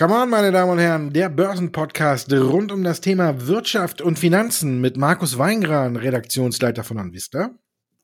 [0.00, 4.80] Come on, meine Damen und Herren, der Börsenpodcast rund um das Thema Wirtschaft und Finanzen
[4.80, 7.50] mit Markus Weingran, Redaktionsleiter von Anvista.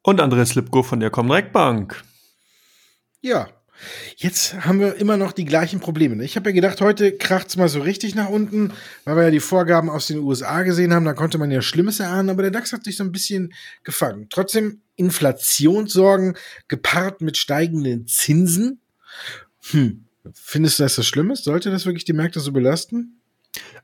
[0.03, 2.05] Und Andreas Lipko von der Comdirect Bank.
[3.23, 3.49] Ja,
[4.19, 6.23] jetzt haben wir immer noch die gleichen Probleme.
[6.23, 8.75] Ich habe ja gedacht, heute kracht es mal so richtig nach unten,
[9.07, 11.07] weil wir ja die Vorgaben aus den USA gesehen haben.
[11.07, 13.55] Da konnte man ja Schlimmes erahnen, aber der DAX hat sich so ein bisschen
[13.85, 14.27] gefangen.
[14.29, 16.37] Trotzdem Inflationssorgen
[16.69, 18.83] gepaart mit steigenden Zinsen.
[19.71, 21.45] Hm, Findest du, dass das schlimm ist?
[21.45, 23.21] Sollte das wirklich die Märkte so belasten?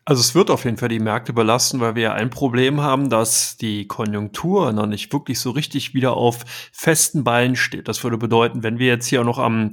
[0.05, 3.56] Also es wird auf jeden Fall die Märkte belasten, weil wir ein Problem haben, dass
[3.56, 7.88] die Konjunktur noch nicht wirklich so richtig wieder auf festen Beinen steht.
[7.88, 9.70] Das würde bedeuten, wenn wir jetzt hier noch am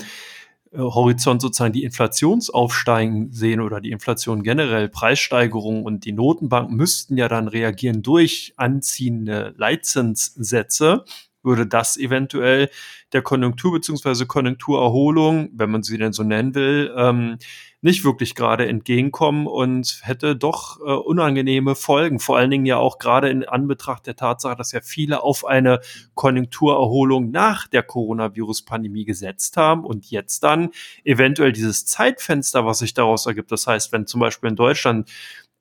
[0.72, 7.18] äh, Horizont sozusagen die Inflationsaufsteigen sehen oder die Inflation generell, Preissteigerungen und die Notenbanken müssten
[7.18, 11.06] ja dann reagieren durch anziehende Leitzinssätze
[11.44, 12.70] würde das eventuell
[13.14, 17.38] der Konjunktur beziehungsweise Konjunkturerholung, wenn man sie denn so nennen will, ähm,
[17.82, 22.20] nicht wirklich gerade entgegenkommen und hätte doch äh, unangenehme Folgen.
[22.20, 25.80] Vor allen Dingen ja auch gerade in Anbetracht der Tatsache, dass ja viele auf eine
[26.14, 30.72] Konjunkturerholung nach der Coronavirus-Pandemie gesetzt haben und jetzt dann
[31.06, 33.52] eventuell dieses Zeitfenster, was sich daraus ergibt.
[33.52, 35.10] Das heißt, wenn zum Beispiel in Deutschland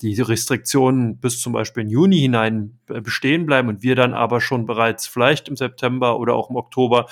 [0.01, 4.41] die Restriktionen bis zum Beispiel in Juni hinein äh, bestehen bleiben und wir dann aber
[4.41, 7.07] schon bereits vielleicht im September oder auch im Oktober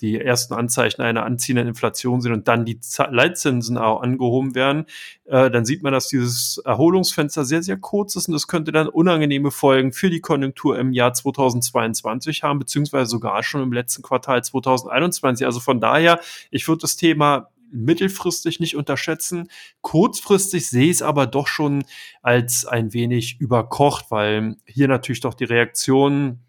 [0.00, 2.78] die ersten Anzeichen einer anziehenden Inflation sind und dann die
[3.10, 4.86] Leitzinsen auch angehoben werden,
[5.24, 8.88] äh, dann sieht man, dass dieses Erholungsfenster sehr, sehr kurz ist und das könnte dann
[8.88, 14.42] unangenehme Folgen für die Konjunktur im Jahr 2022 haben, beziehungsweise sogar schon im letzten Quartal
[14.44, 15.46] 2021.
[15.46, 19.48] Also von daher, ich würde das Thema mittelfristig nicht unterschätzen.
[19.80, 21.84] Kurzfristig sehe ich es aber doch schon
[22.22, 26.40] als ein wenig überkocht, weil hier natürlich doch die Reaktionen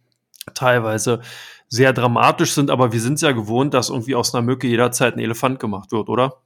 [0.53, 1.21] teilweise
[1.67, 5.15] sehr dramatisch sind, aber wir sind es ja gewohnt, dass irgendwie aus einer Mücke jederzeit
[5.15, 6.41] ein Elefant gemacht wird, oder?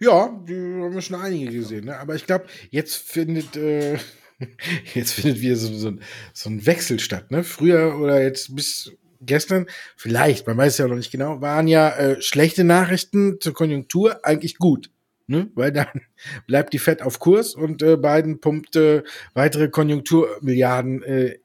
[0.00, 1.98] Ja, die haben wir schon einige gesehen, ne?
[1.98, 3.98] aber ich glaube, jetzt findet äh,
[4.94, 5.92] jetzt findet wieder so, so,
[6.32, 7.30] so ein Wechsel statt.
[7.30, 7.44] Ne?
[7.44, 9.66] Früher oder jetzt bis gestern,
[9.96, 14.58] vielleicht, man weiß ja noch nicht genau, waren ja äh, schlechte Nachrichten zur Konjunktur eigentlich
[14.58, 14.90] gut.
[15.26, 15.48] Ne?
[15.54, 15.86] Weil dann
[16.46, 19.02] bleibt die Fed auf Kurs und äh, Biden pumpt äh,
[19.34, 21.38] weitere Konjunkturmilliarden äh,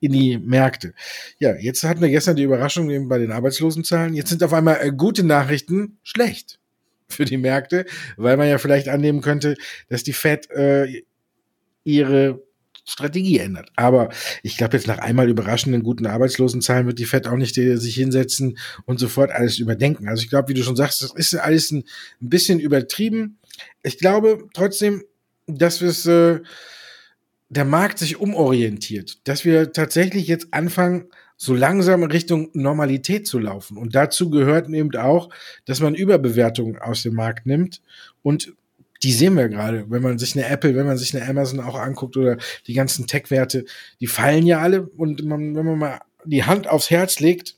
[0.00, 0.94] in die Märkte.
[1.38, 4.14] Ja, jetzt hatten wir gestern die Überraschung eben bei den Arbeitslosenzahlen.
[4.14, 6.58] Jetzt sind auf einmal äh, gute Nachrichten schlecht
[7.08, 7.84] für die Märkte,
[8.16, 9.56] weil man ja vielleicht annehmen könnte,
[9.88, 11.02] dass die Fed äh,
[11.84, 12.42] ihre
[12.90, 13.70] Strategie ändert.
[13.76, 14.10] Aber
[14.42, 17.94] ich glaube, jetzt nach einmal überraschenden guten Arbeitslosenzahlen wird die FED auch nicht äh, sich
[17.94, 20.08] hinsetzen und sofort alles überdenken.
[20.08, 21.84] Also ich glaube, wie du schon sagst, das ist alles ein,
[22.20, 23.38] ein bisschen übertrieben.
[23.82, 25.04] Ich glaube trotzdem,
[25.46, 26.40] dass wir es äh,
[27.48, 33.78] der Markt sich umorientiert, dass wir tatsächlich jetzt anfangen, so langsam Richtung Normalität zu laufen.
[33.78, 35.30] Und dazu gehört eben auch,
[35.64, 37.80] dass man Überbewertungen aus dem Markt nimmt
[38.22, 38.52] und
[39.02, 41.78] die sehen wir gerade, wenn man sich eine Apple, wenn man sich eine Amazon auch
[41.78, 43.64] anguckt oder die ganzen Tech-Werte,
[44.00, 44.82] die fallen ja alle.
[44.82, 47.56] Und man, wenn man mal die Hand aufs Herz legt,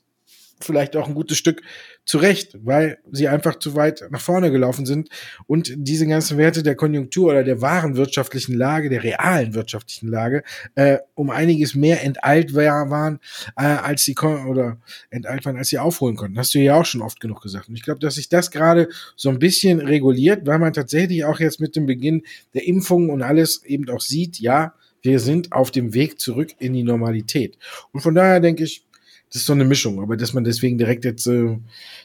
[0.63, 1.63] vielleicht auch ein gutes Stück
[2.05, 5.09] zurecht, weil sie einfach zu weit nach vorne gelaufen sind
[5.47, 10.43] und diese ganzen Werte der Konjunktur oder der wahren wirtschaftlichen Lage, der realen wirtschaftlichen Lage,
[10.75, 13.21] äh, um einiges mehr enteilt waren,
[13.57, 14.79] äh, als sie oder
[15.11, 16.39] enteilt waren, als sie aufholen konnten.
[16.39, 17.69] Hast du ja auch schon oft genug gesagt.
[17.69, 21.41] Und ich glaube, dass sich das gerade so ein bisschen reguliert, weil man tatsächlich auch
[21.41, 22.23] jetzt mit dem Beginn
[22.55, 26.73] der Impfungen und alles eben auch sieht, ja, wir sind auf dem Weg zurück in
[26.73, 27.59] die Normalität.
[27.93, 28.85] Und von daher denke ich,
[29.33, 31.57] das ist so eine Mischung, aber dass man deswegen direkt jetzt äh,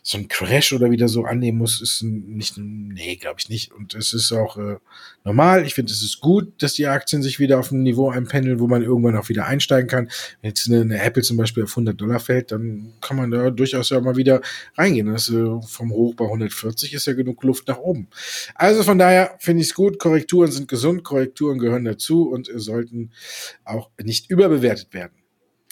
[0.02, 3.74] so ein Crash oder wieder so annehmen muss, ist nicht, nee, glaube ich nicht.
[3.74, 4.78] Und es ist auch äh,
[5.26, 5.66] normal.
[5.66, 8.68] Ich finde, es ist gut, dass die Aktien sich wieder auf ein Niveau einpendeln, wo
[8.68, 10.10] man irgendwann auch wieder einsteigen kann.
[10.42, 13.50] Wenn jetzt eine, eine Apple zum Beispiel auf 100 Dollar fällt, dann kann man da
[13.50, 14.40] durchaus ja mal wieder
[14.78, 15.08] reingehen.
[15.08, 18.08] Das äh, vom Hoch bei 140 ist ja genug Luft nach oben.
[18.56, 20.00] Also von daher finde ich es gut.
[20.00, 23.12] Korrekturen sind gesund, Korrekturen gehören dazu und sollten
[23.66, 25.27] auch nicht überbewertet werden.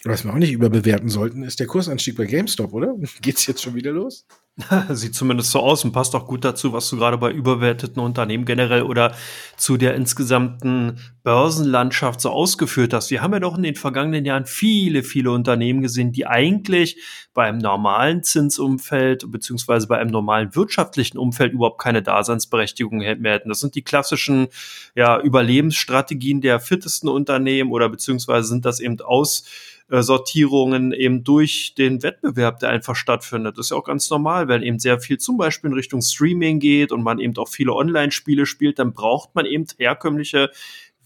[0.07, 2.93] Was wir auch nicht überbewerten sollten, ist der Kursanstieg bei GameStop, oder?
[3.22, 4.28] Geht's jetzt schon wieder los?
[4.90, 8.46] Sieht zumindest so aus und passt auch gut dazu, was du gerade bei überbewerteten Unternehmen
[8.46, 9.16] generell oder
[9.57, 13.09] zu der insgesamten Börsenlandschaft so ausgeführt hast.
[13.09, 17.01] Wir haben ja doch in den vergangenen Jahren viele, viele Unternehmen gesehen, die eigentlich
[17.34, 23.49] bei einem normalen Zinsumfeld beziehungsweise bei einem normalen wirtschaftlichen Umfeld überhaupt keine Daseinsberechtigung mehr hätten.
[23.49, 24.47] Das sind die klassischen
[24.93, 29.43] ja, Überlebensstrategien der fittesten Unternehmen oder beziehungsweise sind das eben aus
[29.90, 33.58] äh, Sortierungen eben durch den Wettbewerb, der einfach stattfindet.
[33.58, 36.59] Das ist ja auch ganz normal, wenn eben sehr viel zum Beispiel in Richtung Streaming
[36.59, 40.49] geht und man eben auch viele Online-Spiele spielt, dann braucht man eben herkömmliche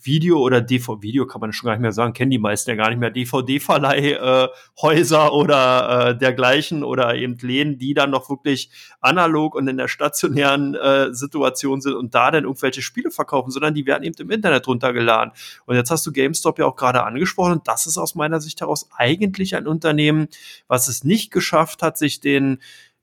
[0.09, 2.75] Video oder DVD, Video kann man schon gar nicht mehr sagen, kennen die meisten ja
[2.75, 8.71] gar nicht mehr, DVD-Verleihhäuser äh, oder äh, dergleichen oder eben Läden, die dann noch wirklich
[9.01, 13.75] analog und in der stationären äh, Situation sind und da dann irgendwelche Spiele verkaufen, sondern
[13.75, 15.31] die werden eben im Internet runtergeladen.
[15.67, 18.61] Und jetzt hast du GameStop ja auch gerade angesprochen und das ist aus meiner Sicht
[18.61, 20.27] heraus eigentlich ein Unternehmen,
[20.67, 22.57] was es nicht geschafft hat, sich den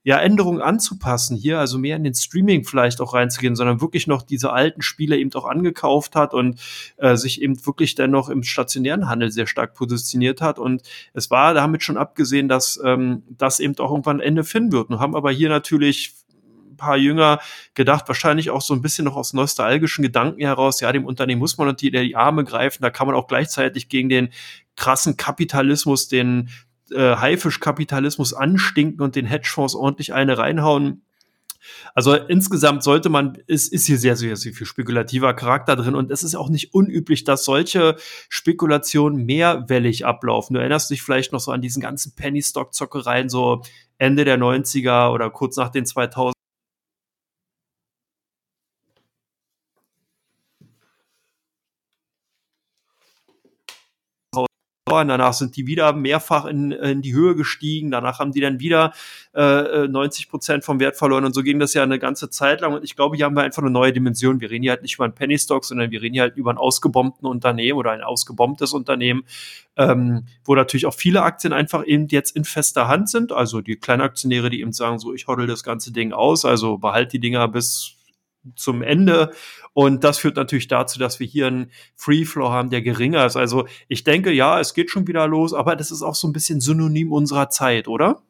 [0.07, 4.23] ja, Änderungen anzupassen hier, also mehr in den Streaming vielleicht auch reinzugehen, sondern wirklich noch
[4.23, 6.61] diese alten Spiele eben auch angekauft hat und
[6.99, 10.61] äh, sich eben wirklich dann noch im stationären Handel sehr stark positioniert hat.
[10.61, 10.83] Und
[11.13, 14.91] es war damit schon abgesehen, dass ähm, das eben auch irgendwann Ende finden wird.
[14.91, 16.15] Und haben aber hier natürlich
[16.77, 17.41] paar Jünger
[17.75, 21.59] gedacht, wahrscheinlich auch so ein bisschen noch aus nostalgischen Gedanken heraus, ja, dem Unternehmen muss
[21.59, 24.29] man unter die Arme greifen, da kann man auch gleichzeitig gegen den
[24.77, 26.51] krassen Kapitalismus, den
[26.91, 31.03] äh, Haifischkapitalismus anstinken und den Hedgefonds ordentlich eine reinhauen.
[31.95, 36.11] Also insgesamt sollte man, es ist hier sehr, sehr, sehr viel spekulativer Charakter drin und
[36.11, 37.97] es ist auch nicht unüblich, dass solche
[38.29, 40.55] Spekulationen mehrwellig ablaufen.
[40.55, 43.63] Du erinnerst dich vielleicht noch so an diesen ganzen Penny-Stock-Zockereien, so
[43.99, 46.36] Ende der 90er oder kurz nach den 2000
[55.03, 58.61] und danach sind die wieder mehrfach in, in die Höhe gestiegen, danach haben die dann
[58.61, 58.93] wieder
[59.35, 61.25] äh, 90 Prozent vom Wert verloren.
[61.25, 62.75] Und so ging das ja eine ganze Zeit lang.
[62.75, 64.41] Und ich glaube, hier haben wir einfach eine neue Dimension.
[64.41, 66.51] Wir reden hier halt nicht über einen Penny Stock, sondern wir reden hier halt über
[66.53, 69.25] ein ausgebombten Unternehmen oder ein ausgebombtes Unternehmen,
[69.77, 73.77] ähm, wo natürlich auch viele Aktien einfach eben jetzt in fester Hand sind, also die
[73.77, 77.49] Kleinaktionäre, die eben sagen, so ich hoddle das ganze Ding aus, also behalt die Dinger
[77.49, 77.96] bis
[78.55, 79.33] zum Ende.
[79.73, 83.37] Und das führt natürlich dazu, dass wir hier einen Free Flow haben, der geringer ist.
[83.37, 86.33] Also ich denke, ja, es geht schon wieder los, aber das ist auch so ein
[86.33, 88.23] bisschen synonym unserer Zeit, oder?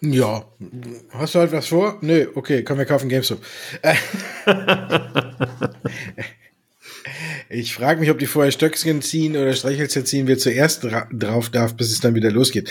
[0.00, 0.44] Ja.
[1.10, 1.98] Hast du halt was vor?
[2.00, 3.40] Nö, okay, komm, wir kaufen GameStop.
[7.48, 11.50] ich frage mich, ob die vorher Stöckchen ziehen oder Streichhölzer ziehen, wer zuerst dra drauf
[11.50, 12.70] darf, bis es dann wieder losgeht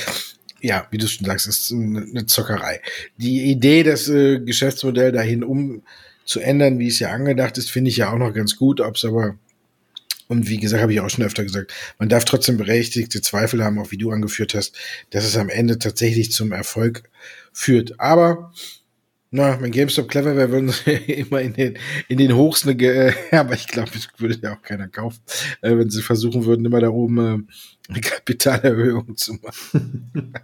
[0.61, 2.81] ja, wie du schon sagst, ist eine Zockerei.
[3.17, 5.83] Die Idee, das äh, Geschäftsmodell dahin um
[6.25, 8.81] zu ändern, wie es ja angedacht ist, finde ich ja auch noch ganz gut.
[8.81, 9.37] Ob es aber,
[10.27, 13.79] und wie gesagt, habe ich auch schon öfter gesagt, man darf trotzdem berechtigte Zweifel haben,
[13.79, 14.77] auch wie du angeführt hast,
[15.09, 17.03] dass es am Ende tatsächlich zum Erfolg
[17.51, 17.99] führt.
[17.99, 18.53] Aber
[19.33, 21.77] na, wenn GameStop clever wäre, würden sie immer in den,
[22.09, 25.21] in den Hochs äh, aber ich glaube, das würde ja auch keiner kaufen,
[25.61, 30.33] äh, wenn sie versuchen würden, immer da oben äh, eine Kapitalerhöhung zu machen.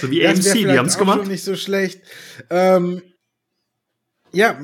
[0.00, 1.28] So wie AMC, die haben es gemacht.
[1.28, 2.00] Nicht so schlecht.
[2.48, 3.02] Ähm,
[4.38, 4.56] ja,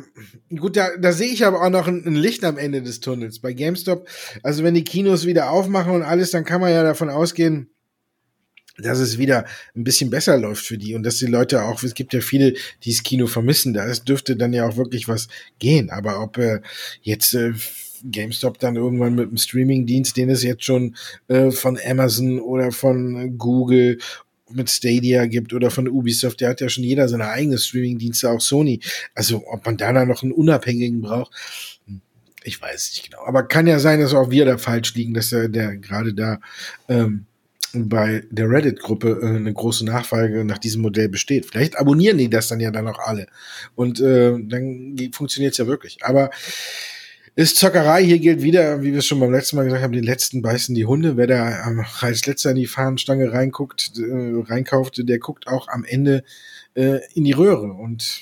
[0.57, 3.41] gut, da, da sehe ich aber auch noch ein, ein, Licht am Ende des Tunnels.
[3.41, 4.09] Bei GameStop,
[4.45, 7.71] also wenn die Kinos wieder aufmachen und alles, dann kann man ja davon ausgehen,
[8.79, 11.95] dass es wieder ein bisschen besser läuft für die und dass die Leute auch, es
[11.95, 12.53] gibt ja viele,
[12.85, 15.27] die das Kino vermissen, da dürfte dann ja auch wirklich was
[15.59, 15.91] gehen.
[15.91, 16.61] Aber ob äh,
[17.03, 17.55] jetzt äh,
[18.05, 20.95] GameStop dann irgendwann mit dem Streaming-Dienst, den es jetzt schon
[21.27, 23.99] äh, von Amazon oder von Google
[24.55, 28.41] mit Stadia gibt oder von Ubisoft, der hat ja schon jeder seine eigene Streaming-Dienste, auch
[28.41, 28.81] Sony.
[29.15, 31.33] Also ob man da noch einen Unabhängigen braucht,
[31.87, 32.01] hm,
[32.43, 33.25] ich weiß nicht genau.
[33.25, 36.41] Aber kann ja sein, dass auch wir da falsch liegen, dass er der gerade da
[36.89, 37.27] ähm,
[37.75, 41.47] bei der Reddit-Gruppe äh, eine große Nachfrage nach diesem Modell besteht.
[41.47, 43.27] Vielleicht abonnieren die das dann ja dann auch alle.
[43.75, 45.99] Und äh, dann funktioniert es ja wirklich.
[46.03, 46.31] Aber
[47.37, 48.05] ist Zockerei.
[48.05, 50.75] Hier gilt wieder, wie wir es schon beim letzten Mal gesagt haben, den letzten beißen
[50.75, 51.17] die Hunde.
[51.17, 56.25] Wer da als letzter in die Fahnenstange reinguckt, äh, reinkauft, der guckt auch am Ende
[56.75, 57.73] äh, in die Röhre.
[57.73, 58.21] Und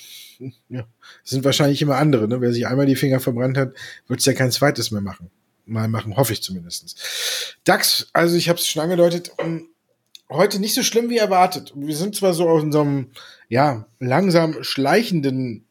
[0.69, 0.87] ja,
[1.25, 2.28] sind wahrscheinlich immer andere.
[2.28, 2.40] Ne?
[2.40, 3.75] Wer sich einmal die Finger verbrannt hat,
[4.09, 5.31] wird es ja kein zweites mehr machen.
[5.64, 7.57] Mal machen, hoffe ich zumindest.
[7.64, 9.69] DAX, also ich habe es schon angedeutet, ähm,
[10.28, 11.73] heute nicht so schlimm wie erwartet.
[11.76, 13.11] Wir sind zwar so auf unserem,
[13.49, 15.66] ja, langsam schleichenden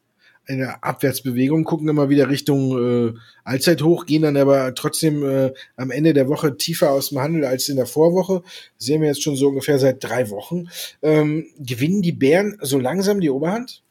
[0.46, 3.12] eine Abwärtsbewegung, gucken immer wieder Richtung äh,
[3.44, 7.68] Allzeithoch, gehen dann aber trotzdem äh, am Ende der Woche tiefer aus dem Handel als
[7.68, 8.42] in der Vorwoche.
[8.76, 10.68] sehen wir jetzt schon so ungefähr seit drei Wochen.
[11.02, 13.82] Ähm, gewinnen die Bären so langsam die Oberhand?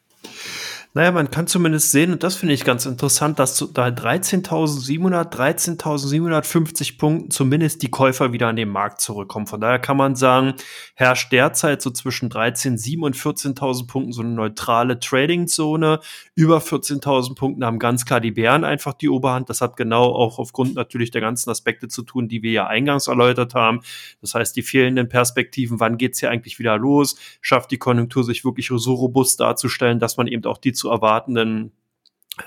[0.94, 6.98] Naja, man kann zumindest sehen, und das finde ich ganz interessant, dass da 13.700, 13.750
[6.98, 9.46] Punkten zumindest die Käufer wieder an den Markt zurückkommen.
[9.46, 10.52] Von daher kann man sagen,
[10.94, 16.00] herrscht derzeit so zwischen 13.700 und 14.000 Punkten so eine neutrale Trading-Zone.
[16.34, 19.48] Über 14.000 Punkten haben ganz klar die Bären einfach die Oberhand.
[19.48, 23.06] Das hat genau auch aufgrund natürlich der ganzen Aspekte zu tun, die wir ja eingangs
[23.06, 23.80] erläutert haben.
[24.20, 27.16] Das heißt, die fehlenden Perspektiven, wann geht's hier eigentlich wieder los?
[27.40, 31.72] Schafft die Konjunktur sich wirklich so robust darzustellen, dass man eben auch die zu erwartenden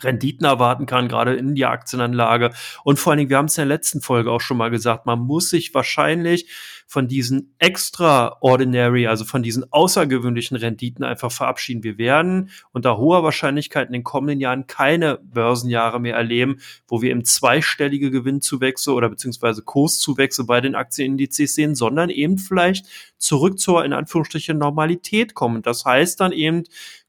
[0.01, 2.51] Renditen erwarten kann, gerade in die Aktienanlage.
[2.83, 5.05] Und vor allen Dingen, wir haben es in der letzten Folge auch schon mal gesagt,
[5.05, 6.49] man muss sich wahrscheinlich
[6.87, 11.83] von diesen extraordinary, also von diesen außergewöhnlichen Renditen einfach verabschieden.
[11.83, 17.11] Wir werden unter hoher Wahrscheinlichkeit in den kommenden Jahren keine Börsenjahre mehr erleben, wo wir
[17.11, 22.87] im zweistellige Gewinnzuwächse oder beziehungsweise Kurszuwächse bei den Aktienindizes sehen, sondern eben vielleicht
[23.17, 25.61] zurück zur in Anführungsstrichen Normalität kommen.
[25.61, 26.63] Das heißt dann eben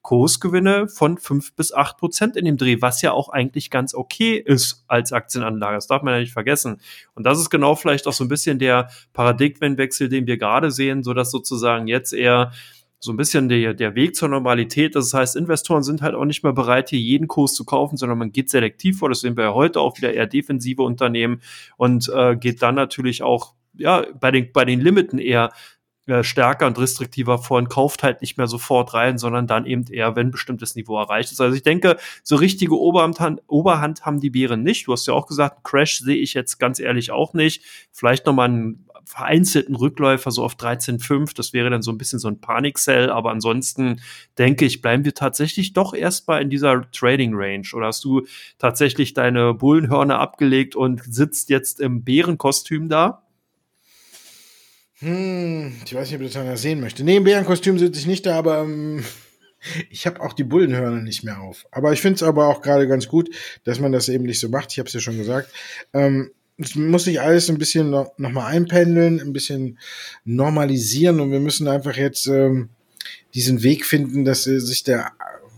[0.06, 4.36] Kursgewinne von fünf bis acht Prozent in dem Dreh, was ja auch eigentlich ganz okay
[4.36, 5.74] ist als Aktienanlage.
[5.74, 6.80] Das darf man ja nicht vergessen.
[7.16, 11.02] Und das ist genau vielleicht auch so ein bisschen der Paradigmenwechsel, den wir gerade sehen,
[11.02, 12.52] so dass sozusagen jetzt eher
[13.00, 14.94] so ein bisschen der, der Weg zur Normalität.
[14.94, 18.18] Das heißt, Investoren sind halt auch nicht mehr bereit, hier jeden Kurs zu kaufen, sondern
[18.18, 19.08] man geht selektiv vor.
[19.08, 21.42] Das sehen wir ja heute auch wieder eher defensive Unternehmen
[21.76, 25.50] und äh, geht dann natürlich auch ja, bei den, bei den Limiten eher
[26.06, 29.84] äh, stärker und restriktiver vor und kauft halt nicht mehr sofort rein, sondern dann eben
[29.90, 31.40] eher, wenn bestimmtes Niveau erreicht ist.
[31.40, 34.86] Also ich denke, so richtige Oberhand, Oberhand haben die Bären nicht.
[34.86, 37.62] Du hast ja auch gesagt, Crash sehe ich jetzt ganz ehrlich auch nicht.
[37.92, 41.34] Vielleicht nochmal einen vereinzelten Rückläufer so auf 13,5.
[41.36, 43.10] Das wäre dann so ein bisschen so ein Panik-Sell.
[43.10, 44.00] Aber ansonsten
[44.36, 47.66] denke ich, bleiben wir tatsächlich doch erstmal in dieser Trading Range.
[47.72, 48.26] Oder hast du
[48.58, 53.25] tatsächlich deine Bullenhörner abgelegt und sitzt jetzt im Bärenkostüm da?
[55.00, 57.04] Hm, ich weiß nicht, ob das einer sehen möchte.
[57.04, 59.04] Nee, im Bärenkostüm sitze ich nicht da, aber ähm,
[59.90, 61.66] ich habe auch die Bullenhörner nicht mehr auf.
[61.70, 63.28] Aber ich finde es aber auch gerade ganz gut,
[63.64, 64.72] dass man das eben nicht so macht.
[64.72, 65.50] Ich habe es ja schon gesagt.
[65.92, 69.78] Ähm, es muss sich alles ein bisschen noch, noch mal einpendeln, ein bisschen
[70.24, 72.70] normalisieren und wir müssen einfach jetzt ähm,
[73.34, 75.12] diesen Weg finden, dass äh, sich der,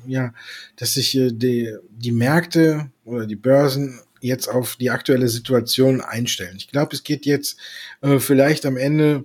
[0.09, 0.35] ja,
[0.75, 6.57] dass sich äh, die, die Märkte oder die Börsen jetzt auf die aktuelle Situation einstellen.
[6.57, 7.59] Ich glaube, es geht jetzt
[8.01, 9.25] äh, vielleicht am Ende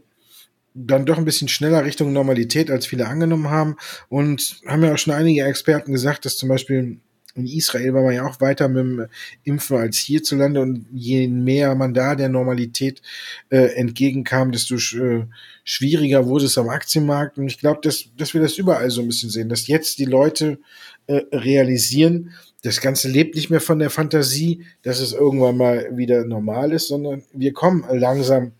[0.73, 3.75] dann doch ein bisschen schneller Richtung Normalität, als viele angenommen haben.
[4.09, 7.00] Und haben ja auch schon einige Experten gesagt, dass zum Beispiel
[7.35, 9.07] in Israel war man ja auch weiter mit dem
[9.43, 13.01] Impfen als hierzulande und je mehr man da der Normalität
[13.50, 15.25] äh, entgegenkam, desto äh,
[15.63, 17.38] schwieriger wurde es am Aktienmarkt.
[17.38, 20.05] Und ich glaube, dass, dass wir das überall so ein bisschen sehen, dass jetzt die
[20.05, 20.59] Leute
[21.07, 22.33] äh, realisieren,
[22.63, 26.88] das Ganze lebt nicht mehr von der Fantasie, dass es irgendwann mal wieder normal ist,
[26.88, 28.53] sondern wir kommen langsam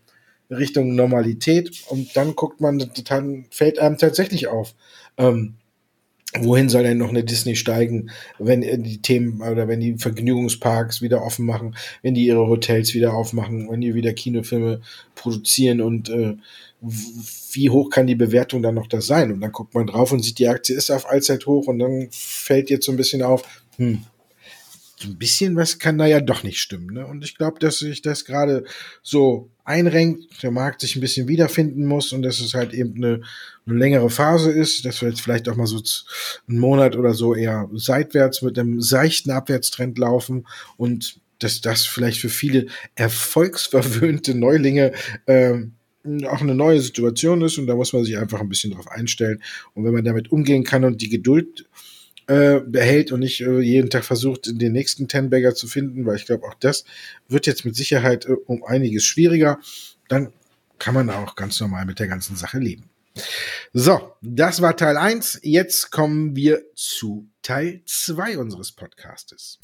[0.50, 4.74] Richtung Normalität und dann guckt man, dann fällt einem tatsächlich auf.
[5.16, 5.54] Ähm,
[6.40, 11.22] wohin soll denn noch eine Disney steigen, wenn die Themen oder wenn die Vergnügungsparks wieder
[11.22, 14.80] offen machen, wenn die ihre Hotels wieder aufmachen, wenn die wieder Kinofilme
[15.14, 16.36] produzieren und äh,
[17.52, 19.32] wie hoch kann die Bewertung dann noch da sein?
[19.32, 22.08] Und dann guckt man drauf und sieht, die Aktie ist auf Allzeit hoch und dann
[22.10, 23.44] fällt jetzt so ein bisschen auf,
[23.76, 24.04] hm,
[24.96, 26.94] so ein bisschen was kann da ja doch nicht stimmen.
[26.94, 27.06] Ne?
[27.06, 28.64] Und ich glaube, dass sich das gerade
[29.02, 33.20] so einrenkt, der Markt sich ein bisschen wiederfinden muss und dass es halt eben eine,
[33.66, 35.82] eine längere Phase ist, dass wir jetzt vielleicht auch mal so
[36.48, 42.20] einen Monat oder so eher seitwärts mit einem seichten Abwärtstrend laufen und dass das vielleicht
[42.20, 44.92] für viele erfolgsverwöhnte Neulinge
[45.26, 45.74] ähm,
[46.26, 49.42] auch eine neue Situation ist und da muss man sich einfach ein bisschen drauf einstellen.
[49.72, 51.66] Und wenn man damit umgehen kann und die Geduld
[52.26, 56.26] äh, behält und nicht äh, jeden Tag versucht, den nächsten Ten-Bagger zu finden, weil ich
[56.26, 56.84] glaube, auch das
[57.28, 59.58] wird jetzt mit Sicherheit äh, um einiges schwieriger,
[60.08, 60.32] dann
[60.78, 62.90] kann man auch ganz normal mit der ganzen Sache leben.
[63.72, 65.40] So, das war Teil 1.
[65.42, 69.58] Jetzt kommen wir zu Teil 2 unseres Podcastes.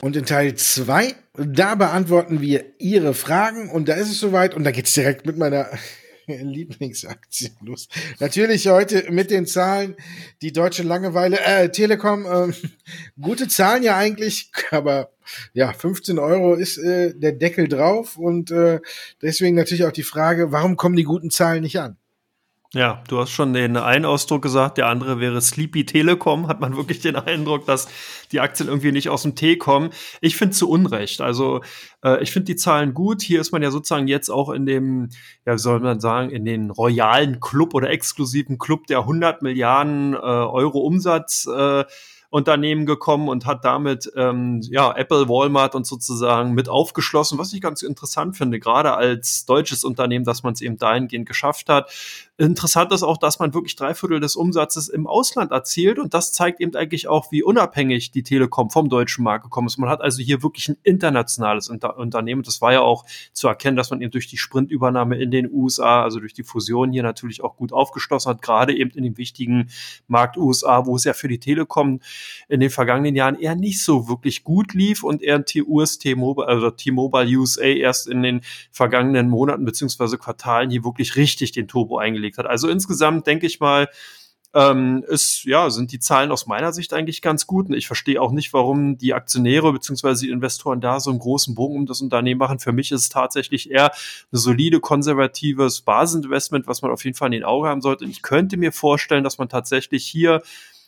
[0.00, 4.64] Und in Teil 2, da beantworten wir Ihre Fragen und da ist es soweit und
[4.64, 5.68] da geht's direkt mit meiner
[6.26, 7.88] Lieblingsaktie los.
[8.20, 9.96] Natürlich heute mit den Zahlen,
[10.42, 12.52] die deutsche Langeweile, äh, Telekom, äh,
[13.20, 15.12] gute Zahlen ja eigentlich, aber
[15.52, 18.80] ja, 15 Euro ist äh, der Deckel drauf und äh,
[19.20, 21.96] deswegen natürlich auch die Frage, warum kommen die guten Zahlen nicht an?
[22.74, 26.48] Ja, du hast schon den einen Ausdruck gesagt, der andere wäre Sleepy Telekom.
[26.48, 27.86] Hat man wirklich den Eindruck, dass
[28.32, 29.90] die Aktien irgendwie nicht aus dem Tee kommen.
[30.20, 31.20] Ich finde zu Unrecht.
[31.20, 31.62] Also
[32.02, 33.22] äh, ich finde die Zahlen gut.
[33.22, 35.10] Hier ist man ja sozusagen jetzt auch in dem,
[35.46, 40.14] ja, wie soll man sagen, in den royalen Club oder exklusiven Club der 100 Milliarden
[40.14, 41.46] äh, Euro Umsatz.
[41.46, 41.84] Äh,
[42.34, 47.60] Unternehmen gekommen und hat damit ähm, ja Apple, Walmart und sozusagen mit aufgeschlossen, was ich
[47.60, 51.92] ganz interessant finde, gerade als deutsches Unternehmen, dass man es eben dahingehend geschafft hat.
[52.36, 56.32] Interessant ist auch, dass man wirklich drei Viertel des Umsatzes im Ausland erzielt und das
[56.32, 59.78] zeigt eben eigentlich auch, wie unabhängig die Telekom vom deutschen Markt gekommen ist.
[59.78, 62.42] Man hat also hier wirklich ein internationales Unter Unternehmen.
[62.42, 66.02] Das war ja auch zu erkennen, dass man eben durch die Sprintübernahme in den USA,
[66.02, 69.70] also durch die Fusion hier natürlich auch gut aufgeschlossen hat, gerade eben in dem wichtigen
[70.08, 72.00] Markt USA, wo es ja für die Telekom
[72.48, 76.72] in den vergangenen Jahren eher nicht so wirklich gut lief und eher US T-Mobile, also
[76.72, 78.40] T-Mobile USA erst in den
[78.72, 82.46] vergangenen Monaten beziehungsweise Quartalen hier wirklich richtig den Turbo eingelegt hat.
[82.46, 83.88] Also insgesamt denke ich mal,
[84.54, 87.68] ähm, ist, ja, sind die Zahlen aus meiner Sicht eigentlich ganz gut.
[87.68, 90.14] Und ich verstehe auch nicht, warum die Aktionäre bzw.
[90.14, 92.60] die Investoren da so einen großen Bogen um das Unternehmen machen.
[92.60, 97.26] Für mich ist es tatsächlich eher ein solide, konservatives Basinvestment, was man auf jeden Fall
[97.26, 98.04] in den Augen haben sollte.
[98.04, 100.40] Und ich könnte mir vorstellen, dass man tatsächlich hier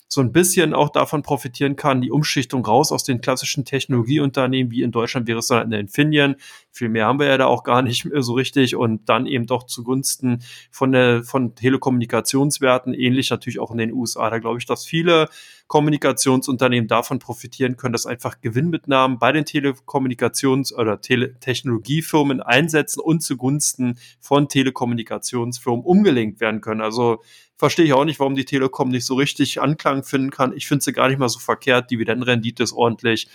[0.09, 4.83] so ein bisschen auch davon profitieren kann, die Umschichtung raus aus den klassischen Technologieunternehmen, wie
[4.83, 6.37] in Deutschland wäre es dann in Infineon.
[6.71, 9.47] Viel mehr haben wir ja da auch gar nicht mehr so richtig und dann eben
[9.47, 14.31] doch zugunsten von der, von Telekommunikationswerten, ähnlich natürlich auch in den USA.
[14.31, 15.29] Da glaube ich, dass viele
[15.67, 23.21] Kommunikationsunternehmen davon profitieren können, dass einfach Gewinnmitnahmen bei den Telekommunikations- oder Tele Technologiefirmen einsetzen und
[23.21, 26.81] zugunsten von Telekommunikationsfirmen umgelenkt werden können.
[26.81, 27.23] Also
[27.57, 30.53] verstehe ich auch nicht, warum die Telekom nicht so richtig Anklang finden kann.
[30.55, 31.91] Ich finde sie gar nicht mal so verkehrt.
[31.91, 33.29] Dividendenrendite ist ordentlich.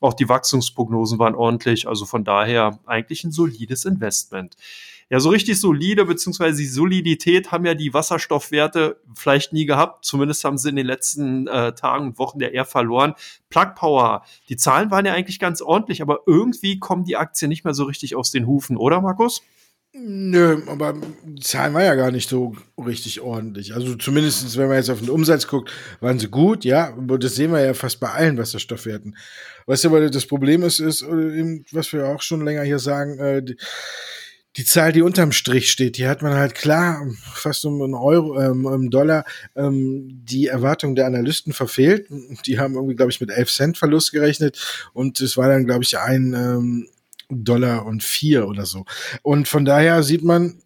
[0.00, 1.86] Auch die Wachstumsprognosen waren ordentlich.
[1.86, 4.56] Also von daher eigentlich ein solides Investment.
[5.12, 10.06] Ja, so richtig solide, beziehungsweise die Solidität haben ja die Wasserstoffwerte vielleicht nie gehabt.
[10.06, 13.14] Zumindest haben sie in den letzten äh, Tagen und Wochen der eher verloren.
[13.50, 17.62] Plug Power, die Zahlen waren ja eigentlich ganz ordentlich, aber irgendwie kommen die Aktien nicht
[17.62, 19.42] mehr so richtig aus den Hufen, oder Markus?
[19.94, 23.74] Nö, aber die Zahlen waren ja gar nicht so richtig ordentlich.
[23.74, 25.70] Also zumindest, wenn man jetzt auf den Umsatz guckt,
[26.00, 26.94] waren sie gut, ja.
[26.94, 29.14] Aber das sehen wir ja fast bei allen Wasserstoffwerten.
[29.66, 33.42] Du, weil das Problem ist, ist, äh, was wir auch schon länger hier sagen, äh,
[33.42, 33.58] die,
[34.56, 38.40] die Zahl, die unterm Strich steht, die hat man halt klar fast um einen Euro,
[38.40, 39.24] ähm, um Dollar
[39.56, 42.08] ähm, die Erwartung der Analysten verfehlt.
[42.46, 45.84] Die haben irgendwie, glaube ich, mit 11 Cent Verlust gerechnet und es war dann, glaube
[45.84, 46.88] ich, ein ähm,
[47.32, 48.84] Dollar und vier oder so.
[49.22, 50.62] Und von daher sieht man,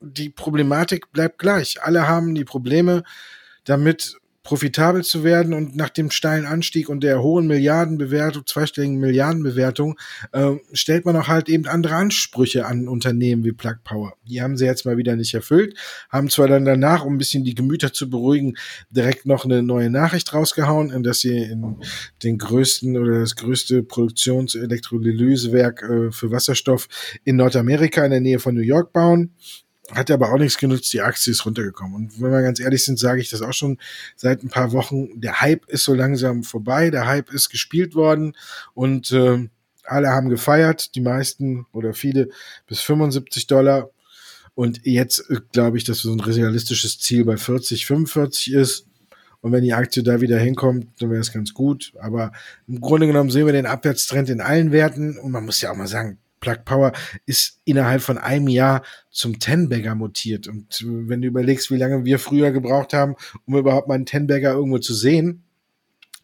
[0.00, 1.82] die Problematik bleibt gleich.
[1.82, 3.04] Alle haben die Probleme
[3.64, 9.98] damit, profitabel zu werden und nach dem steilen Anstieg und der hohen Milliardenbewertung, zweistelligen Milliardenbewertung,
[10.32, 14.12] äh, stellt man auch halt eben andere Ansprüche an Unternehmen wie Plug Power.
[14.28, 15.76] Die haben sie jetzt mal wieder nicht erfüllt,
[16.10, 18.54] haben zwar dann danach, um ein bisschen die Gemüter zu beruhigen,
[18.90, 21.76] direkt noch eine neue Nachricht rausgehauen, dass sie in
[22.22, 26.88] den größten oder das größte Produktions-Elektrolysewerk äh, für Wasserstoff
[27.24, 29.30] in Nordamerika in der Nähe von New York bauen.
[29.92, 31.94] Hat aber auch nichts genutzt, die Aktie ist runtergekommen.
[31.94, 33.78] Und wenn wir ganz ehrlich sind, sage ich das auch schon
[34.16, 35.20] seit ein paar Wochen.
[35.20, 38.34] Der Hype ist so langsam vorbei, der Hype ist gespielt worden
[38.72, 39.46] und äh,
[39.84, 42.30] alle haben gefeiert, die meisten oder viele
[42.66, 43.90] bis 75 Dollar.
[44.54, 48.86] Und jetzt äh, glaube ich, dass so ein realistisches Ziel bei 40, 45 ist.
[49.40, 51.92] Und wenn die Aktie da wieder hinkommt, dann wäre es ganz gut.
[52.00, 52.32] Aber
[52.66, 55.18] im Grunde genommen sehen wir den Abwärtstrend in allen Werten.
[55.18, 56.92] Und man muss ja auch mal sagen, Plug Power
[57.24, 60.46] ist innerhalb von einem Jahr zum Ten-Bagger mutiert.
[60.46, 64.52] Und wenn du überlegst, wie lange wir früher gebraucht haben, um überhaupt mal einen Ten-Bagger
[64.52, 65.44] irgendwo zu sehen,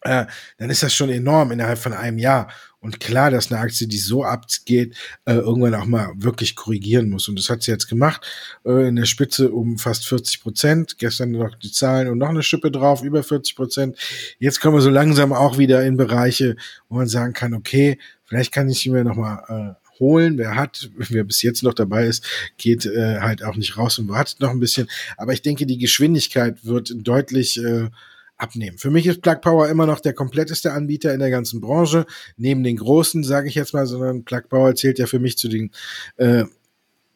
[0.02, 0.26] äh,
[0.58, 2.48] dann ist das schon enorm innerhalb von einem Jahr.
[2.80, 7.28] Und klar, dass eine Aktie, die so abgeht, äh, irgendwann auch mal wirklich korrigieren muss.
[7.28, 8.26] Und das hat sie jetzt gemacht.
[8.64, 10.96] Äh, in der Spitze um fast 40 Prozent.
[10.98, 13.98] Gestern noch die Zahlen und noch eine Schippe drauf, über 40 Prozent.
[14.38, 16.56] Jetzt kommen wir so langsam auch wieder in Bereiche,
[16.88, 20.38] wo man sagen kann, okay, vielleicht kann ich mir noch mal äh, holen.
[20.38, 24.08] Wer hat, wer bis jetzt noch dabei ist, geht äh, halt auch nicht raus und
[24.08, 24.88] wartet noch ein bisschen.
[25.16, 27.88] Aber ich denke, die Geschwindigkeit wird deutlich äh,
[28.36, 28.78] abnehmen.
[28.78, 32.64] Für mich ist Plug Power immer noch der kompletteste Anbieter in der ganzen Branche, neben
[32.64, 35.70] den großen, sage ich jetzt mal, sondern Plug Power zählt ja für mich zu den
[36.16, 36.44] äh,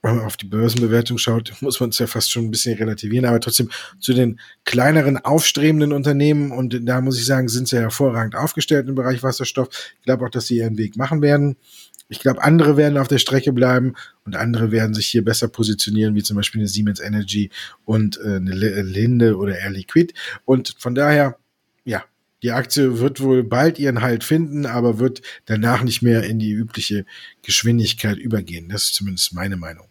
[0.05, 3.25] wenn man auf die Börsenbewertung schaut, muss man es ja fast schon ein bisschen relativieren,
[3.25, 8.37] aber trotzdem zu den kleineren, aufstrebenden Unternehmen und da muss ich sagen, sind sie hervorragend
[8.37, 9.69] aufgestellt im Bereich Wasserstoff.
[9.99, 11.57] Ich glaube auch, dass sie ihren Weg machen werden.
[12.09, 16.15] Ich glaube, andere werden auf der Strecke bleiben und andere werden sich hier besser positionieren,
[16.15, 17.51] wie zum Beispiel eine Siemens Energy
[17.85, 20.13] und äh, eine Linde oder Air Liquid.
[20.45, 21.39] Und von daher,
[21.85, 22.05] ja,
[22.43, 26.53] die Aktie wird wohl bald ihren Halt finden, aber wird danach nicht mehr in die
[26.53, 27.07] übliche
[27.43, 28.69] Geschwindigkeit übergehen.
[28.69, 29.89] Das ist zumindest meine Meinung.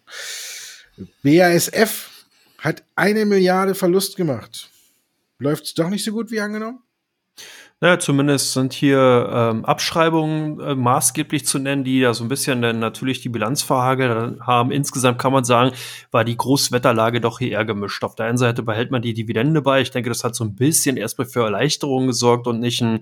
[1.24, 2.12] BASF
[2.60, 4.70] hat eine Milliarde Verlust gemacht.
[5.40, 6.80] Läuft es doch nicht so gut wie angenommen?
[7.84, 12.62] Naja, zumindest sind hier ähm, Abschreibungen äh, maßgeblich zu nennen, die da so ein bisschen
[12.62, 14.72] dann natürlich die Bilanz verhagelt haben.
[14.72, 15.76] Insgesamt kann man sagen,
[16.10, 18.06] war die Großwetterlage doch hier eher gemischt.
[18.06, 19.82] Auf der einen Seite behält man die Dividende bei.
[19.82, 23.02] Ich denke, das hat so ein bisschen erstmal für Erleichterung gesorgt und nicht ein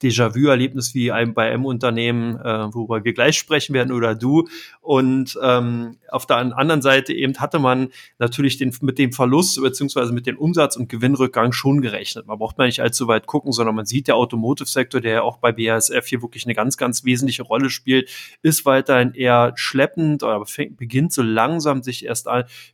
[0.00, 4.48] Déjà-vu-Erlebnis wie ein bei M-Unternehmen, äh, worüber wir gleich sprechen werden oder du.
[4.80, 10.14] Und ähm, auf der anderen Seite eben hatte man natürlich den, mit dem Verlust beziehungsweise
[10.14, 12.26] mit dem Umsatz- und Gewinnrückgang schon gerechnet.
[12.26, 15.36] Man braucht man nicht allzu weit gucken, sondern man sieht ja Automotive-Sektor, der ja auch
[15.36, 18.10] bei BASF hier wirklich eine ganz, ganz wesentliche Rolle spielt,
[18.42, 20.44] ist weiterhin eher schleppend oder
[20.76, 22.28] beginnt so langsam sich erst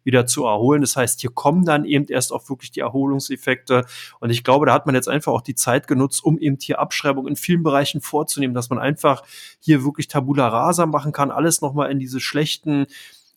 [0.05, 0.81] wieder zu erholen.
[0.81, 3.85] Das heißt, hier kommen dann eben erst auch wirklich die Erholungseffekte.
[4.21, 6.79] Und ich glaube, da hat man jetzt einfach auch die Zeit genutzt, um eben hier
[6.79, 9.23] Abschreibung in vielen Bereichen vorzunehmen, dass man einfach
[9.61, 12.87] hier wirklich Tabula rasa machen kann, alles nochmal in diese schlechten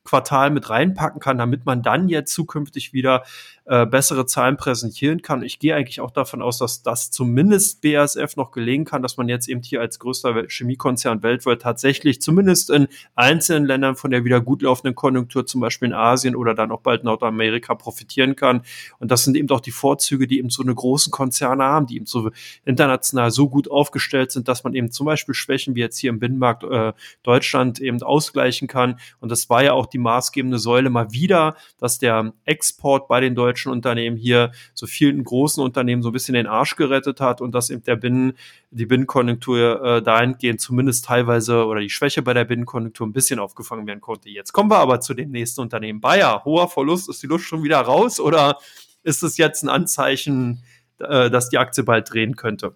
[0.04, 3.24] Quartal mit reinpacken kann, damit man dann jetzt zukünftig wieder
[3.66, 5.44] äh, bessere Zahlen präsentieren kann.
[5.44, 9.30] Ich gehe eigentlich auch davon aus, dass das zumindest BASF noch gelegen kann, dass man
[9.30, 14.42] jetzt eben hier als größter Chemiekonzern weltweit tatsächlich zumindest in einzelnen Ländern von der wieder
[14.42, 18.64] gut laufenden Konjunktur, zum Beispiel in Asien oder dann auch bald Nordamerika profitieren kann.
[18.98, 21.98] Und das sind eben auch die Vorzüge, die eben so eine großen Konzerne haben, die
[21.98, 22.32] eben so
[22.66, 26.20] international so gut aufgestellt sind, dass man eben zum Beispiel Schwächen wie jetzt hier im
[26.20, 29.00] Binnenmarkt äh, Deutschland eben ausgleichen kann.
[29.20, 33.36] Und das war ja auch die maßgebende Säule mal wieder, dass der Export bei den
[33.36, 37.54] Deutschen Unternehmen hier so vielen großen Unternehmen so ein bisschen den Arsch gerettet hat und
[37.54, 38.34] dass eben der Binnen,
[38.72, 43.88] die Binnenkonjunktur äh, dahingehend zumindest teilweise oder die Schwäche bei der Binnenkonjunktur ein bisschen aufgefangen
[43.88, 44.30] werden konnte.
[44.30, 46.02] Jetzt kommen wir aber zu dem nächsten Unternehmen.
[46.02, 48.58] Bayer, hoher Verlust, ist die Luft schon wieder raus oder
[49.04, 50.64] ist es jetzt ein Anzeichen,
[51.00, 52.74] äh, dass die Aktie bald drehen könnte?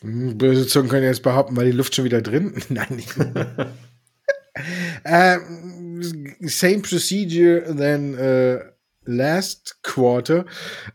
[0.00, 2.54] Hm, böse Zungen können jetzt behaupten, weil die Luft schon wieder drin.
[2.68, 3.14] Nein, nicht.
[5.04, 5.38] uh,
[6.46, 8.70] same procedure then uh,
[9.06, 10.44] Last Quarter.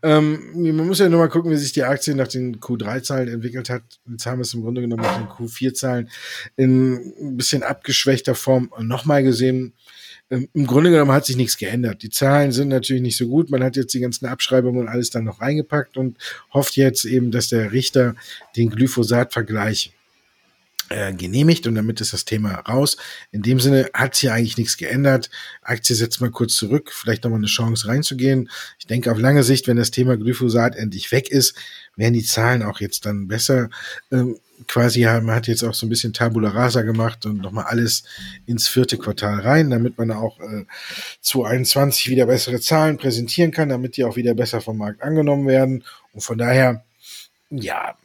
[0.02, 3.70] Ähm, man muss ja nur mal gucken, wie sich die Aktie nach den Q3-Zahlen entwickelt
[3.70, 3.82] hat.
[4.08, 6.10] Jetzt haben wir es im Grunde genommen nach den Q4-Zahlen
[6.56, 9.72] in ein bisschen abgeschwächter Form nochmal gesehen.
[10.28, 12.02] Im Grunde genommen hat sich nichts geändert.
[12.02, 13.50] Die Zahlen sind natürlich nicht so gut.
[13.50, 16.16] Man hat jetzt die ganzen Abschreibungen und alles dann noch reingepackt und
[16.54, 18.14] hofft jetzt eben, dass der Richter
[18.56, 19.92] den Glyphosat-Vergleich
[20.92, 22.96] äh, genehmigt und damit ist das Thema raus.
[23.30, 25.30] In dem Sinne hat sich eigentlich nichts geändert.
[25.62, 28.50] Aktie setzt mal kurz zurück, vielleicht nochmal eine Chance reinzugehen.
[28.78, 31.54] Ich denke, auf lange Sicht, wenn das Thema Glyphosat endlich weg ist,
[31.96, 33.70] werden die Zahlen auch jetzt dann besser.
[34.10, 34.36] Ähm,
[34.68, 38.04] quasi, man hat jetzt auch so ein bisschen Tabula Rasa gemacht und nochmal alles
[38.46, 40.64] ins vierte Quartal rein, damit man auch äh,
[41.20, 45.84] 2021 wieder bessere Zahlen präsentieren kann, damit die auch wieder besser vom Markt angenommen werden.
[46.12, 46.84] Und von daher
[47.54, 47.96] ja,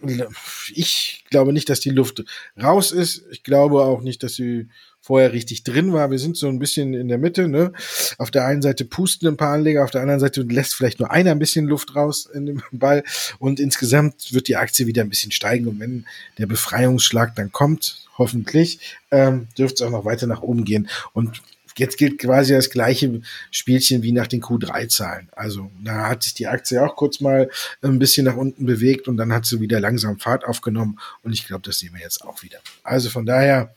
[0.74, 2.26] ich glaube nicht, dass die Luft
[2.62, 3.24] raus ist.
[3.32, 4.68] Ich glaube auch nicht, dass sie
[5.00, 6.12] vorher richtig drin war.
[6.12, 7.48] Wir sind so ein bisschen in der Mitte.
[7.48, 7.72] Ne?
[8.18, 11.12] Auf der einen Seite pusten ein paar Anleger, auf der anderen Seite lässt vielleicht nur
[11.12, 13.04] einer ein bisschen Luft raus in dem Ball.
[13.40, 15.68] Und insgesamt wird die Aktie wieder ein bisschen steigen.
[15.68, 16.06] Und wenn
[16.38, 20.90] der Befreiungsschlag dann kommt, hoffentlich, ähm, dürfte es auch noch weiter nach oben gehen.
[21.14, 21.42] Und
[21.80, 25.30] Jetzt gilt quasi das gleiche Spielchen wie nach den Q3-Zahlen.
[25.32, 27.50] Also da hat sich die Aktie auch kurz mal
[27.82, 31.48] ein bisschen nach unten bewegt und dann hat sie wieder langsam Fahrt aufgenommen und ich
[31.48, 32.60] glaube, das sehen wir jetzt auch wieder.
[32.84, 33.76] Also von daher,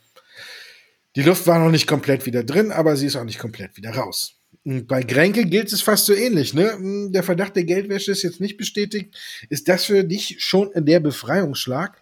[1.15, 3.91] die Luft war noch nicht komplett wieder drin, aber sie ist auch nicht komplett wieder
[3.91, 4.35] raus.
[4.63, 6.53] Bei Grenke gilt es fast so ähnlich.
[6.53, 7.09] Ne?
[7.09, 9.15] Der Verdacht der Geldwäsche ist jetzt nicht bestätigt.
[9.49, 11.99] Ist das für dich schon der Befreiungsschlag?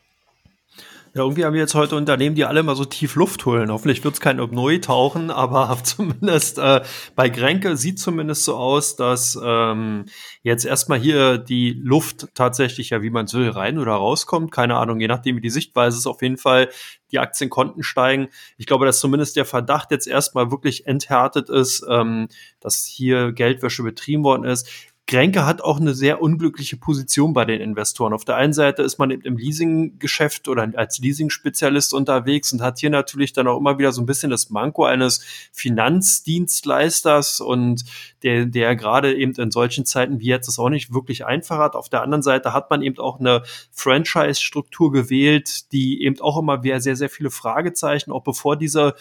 [1.15, 3.72] Ja, irgendwie haben wir jetzt heute Unternehmen, die alle mal so tief Luft holen.
[3.72, 6.82] Hoffentlich wird es kein Obnoi tauchen, aber zumindest äh,
[7.15, 10.06] bei Grenke sieht zumindest so aus, dass ähm,
[10.43, 14.52] jetzt erstmal hier die Luft tatsächlich ja, wie man will, rein oder rauskommt.
[14.52, 16.69] Keine Ahnung, je nachdem wie die Sichtweise ist, auf jeden Fall
[17.12, 18.28] die Aktien konnten steigen.
[18.58, 22.28] Ich glaube, dass zumindest der Verdacht jetzt erstmal wirklich enthärtet ist, ähm,
[22.60, 24.69] dass hier Geldwäsche betrieben worden ist.
[25.10, 28.13] Grenke hat auch eine sehr unglückliche Position bei den Investoren.
[28.13, 32.78] Auf der einen Seite ist man eben im Leasinggeschäft oder als Leasing-Spezialist unterwegs und hat
[32.78, 37.86] hier natürlich dann auch immer wieder so ein bisschen das Manko eines Finanzdienstleisters und
[38.22, 41.76] der, der gerade eben in solchen Zeiten wie jetzt es auch nicht wirklich einfach hat.
[41.76, 43.41] Auf der anderen Seite hat man eben auch eine
[43.72, 48.93] Franchise-Struktur gewählt, die eben auch immer wieder sehr, sehr viele Fragezeichen, auch bevor diese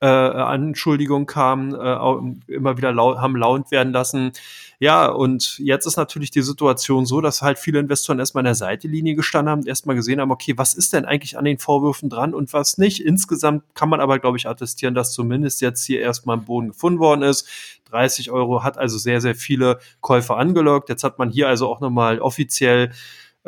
[0.00, 4.32] äh, Anschuldigungen kamen, äh, immer wieder lau haben launt werden lassen.
[4.80, 8.54] Ja, und jetzt ist natürlich die Situation so, dass halt viele Investoren erstmal an der
[8.54, 12.32] Seitenlinie gestanden haben, erstmal gesehen haben, okay, was ist denn eigentlich an den Vorwürfen dran
[12.32, 13.04] und was nicht.
[13.04, 17.00] Insgesamt kann man aber, glaube ich, attestieren, dass zumindest jetzt hier erstmal ein Boden gefunden
[17.00, 17.48] worden ist.
[17.90, 20.88] 30 Euro hat also sehr, sehr viele Käufer angelockt.
[20.88, 22.92] Jetzt hat man hier also auch nochmal offiziell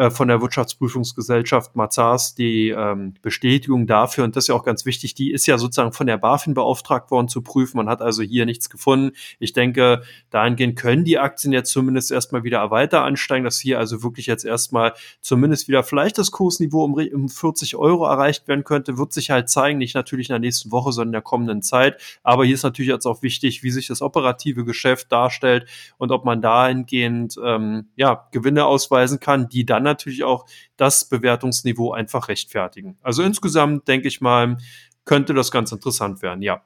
[0.01, 4.87] äh, von der Wirtschaftsprüfungsgesellschaft Mazars die ähm, Bestätigung dafür, und das ist ja auch ganz
[4.87, 7.77] wichtig, die ist ja sozusagen von der BaFin beauftragt worden zu prüfen.
[7.77, 9.15] Man hat also hier nichts gefunden.
[9.39, 14.03] Ich denke, dahingehend können die Aktien jetzt zumindest erstmal wieder weiter ansteigen, dass hier also
[14.03, 18.97] wirklich jetzt erstmal zumindest wieder vielleicht das Kursniveau um, um 40 Euro erreicht werden könnte,
[18.97, 22.01] wird sich halt zeigen, nicht natürlich in der nächsten Woche, sondern in der kommenden Zeit.
[22.23, 25.67] Aber hier ist natürlich jetzt auch wichtig, wie sich das operative Geschäft darstellt
[25.99, 31.93] und ob man dahingehend ähm, ja, Gewinne ausweisen kann, die dann natürlich auch das Bewertungsniveau
[31.93, 32.99] einfach rechtfertigen.
[33.03, 34.59] Also insgesamt denke ich mal,
[35.05, 36.63] könnte das ganz interessant werden, ja.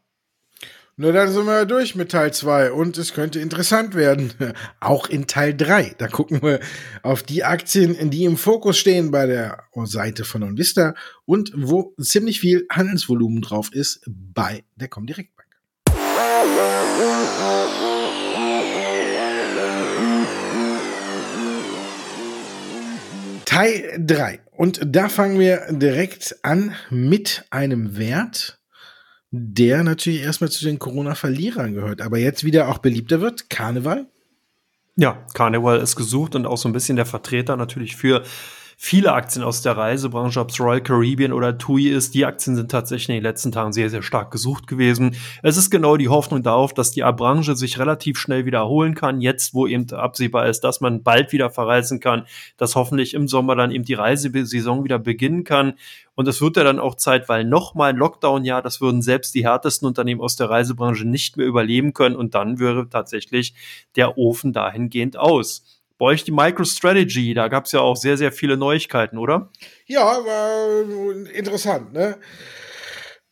[0.96, 4.32] Nur dann sind wir durch mit Teil 2 und es könnte interessant werden.
[4.80, 5.96] Auch in Teil 3.
[5.98, 6.60] Da gucken wir
[7.02, 12.38] auf die Aktien, die im Fokus stehen bei der Seite von Onvista und wo ziemlich
[12.38, 15.48] viel Handelsvolumen drauf ist bei der Comdirect Bank.
[23.54, 24.40] Teil 3.
[24.50, 28.58] Und da fangen wir direkt an mit einem Wert,
[29.30, 33.50] der natürlich erstmal zu den Corona-Verlierern gehört, aber jetzt wieder auch beliebter wird.
[33.50, 34.06] Karneval?
[34.96, 38.24] Ja, Karneval ist gesucht und auch so ein bisschen der Vertreter natürlich für
[38.76, 42.70] viele Aktien aus der Reisebranche, ob es Royal Caribbean oder TUI ist, die Aktien sind
[42.70, 45.16] tatsächlich in den letzten Tagen sehr, sehr stark gesucht gewesen.
[45.42, 49.20] Es ist genau die Hoffnung darauf, dass die Branche sich relativ schnell wieder erholen kann,
[49.20, 52.24] jetzt wo eben absehbar ist, dass man bald wieder verreisen kann,
[52.56, 55.74] dass hoffentlich im Sommer dann eben die Reisesaison wieder beginnen kann.
[56.14, 58.62] Und es wird ja dann auch zeitweil nochmal ein Lockdown-Jahr.
[58.62, 62.16] Das würden selbst die härtesten Unternehmen aus der Reisebranche nicht mehr überleben können.
[62.16, 63.54] Und dann wäre tatsächlich
[63.96, 65.73] der Ofen dahingehend aus.
[65.98, 69.50] Bei euch die MicroStrategy, da gab es ja auch sehr, sehr viele Neuigkeiten, oder?
[69.86, 72.18] Ja, war interessant, ne?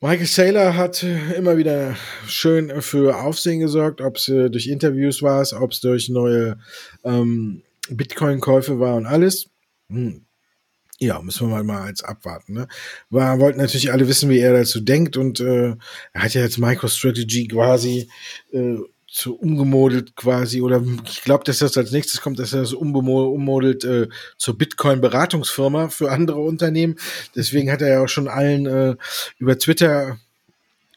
[0.00, 1.04] Michael Saylor hat
[1.36, 1.96] immer wieder
[2.26, 6.58] schön für Aufsehen gesorgt, ob es äh, durch Interviews war, ob es durch neue
[7.04, 9.46] ähm, Bitcoin-Käufe war und alles.
[9.88, 10.26] Hm.
[10.98, 12.52] Ja, müssen wir mal, jetzt abwarten.
[12.52, 12.68] Ne?
[13.10, 15.76] Wir wollten natürlich alle wissen, wie er dazu denkt und äh,
[16.12, 18.08] er hat ja jetzt MicroStrategy quasi
[18.52, 18.78] äh,
[19.12, 23.84] zu umgemodelt quasi, oder ich glaube, dass das als nächstes kommt, dass er das ummodelt
[23.84, 26.96] äh, zur Bitcoin-Beratungsfirma für andere Unternehmen.
[27.36, 28.96] Deswegen hat er ja auch schon allen äh,
[29.38, 30.18] über Twitter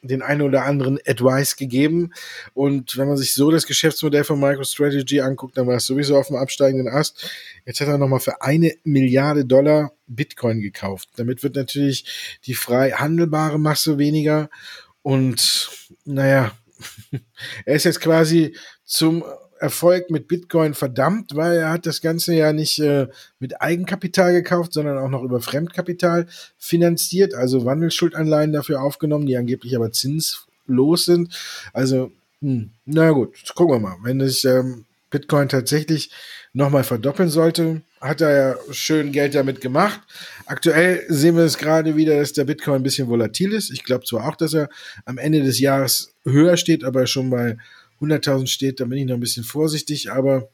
[0.01, 2.13] den einen oder anderen Advice gegeben.
[2.54, 6.28] Und wenn man sich so das Geschäftsmodell von MicroStrategy anguckt, dann war es sowieso auf
[6.28, 7.30] dem absteigenden Ast.
[7.65, 11.10] Jetzt hat er nochmal für eine Milliarde Dollar Bitcoin gekauft.
[11.17, 14.49] Damit wird natürlich die frei handelbare Masse weniger.
[15.01, 15.69] Und
[16.06, 16.51] naja,
[17.66, 19.24] er ist jetzt quasi zum
[19.60, 23.08] Erfolg mit Bitcoin verdammt, weil er hat das Ganze ja nicht äh,
[23.40, 29.76] mit Eigenkapital gekauft, sondern auch noch über Fremdkapital finanziert, also Wandelsschuldanleihen dafür aufgenommen, die angeblich
[29.76, 31.34] aber zinslos sind.
[31.72, 32.12] Also,
[32.42, 33.98] hm, na gut, gucken wir mal.
[34.04, 36.12] Wenn sich ähm, Bitcoin tatsächlich
[36.52, 40.00] nochmal verdoppeln sollte, hat er ja schön Geld damit gemacht.
[40.46, 43.72] Aktuell sehen wir es gerade wieder, dass der Bitcoin ein bisschen volatil ist.
[43.72, 44.70] Ich glaube zwar auch, dass er
[45.06, 47.58] am Ende des Jahres höher steht, aber schon bei
[48.02, 50.50] 100.000 steht, da bin ich noch ein bisschen vorsichtig, aber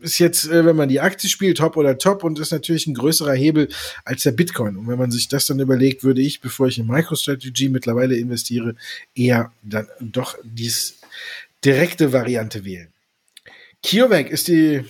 [0.00, 2.94] ist jetzt, äh, wenn man die Aktie spielt, top oder top und ist natürlich ein
[2.94, 3.68] größerer Hebel
[4.04, 4.76] als der Bitcoin.
[4.76, 8.74] Und wenn man sich das dann überlegt, würde ich, bevor ich in MicroStrategy mittlerweile investiere,
[9.14, 10.96] eher dann doch dies
[11.64, 12.88] direkte Variante wählen.
[13.82, 14.84] CureVac ist die